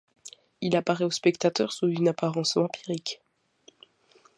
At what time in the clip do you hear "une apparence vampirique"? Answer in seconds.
1.87-3.21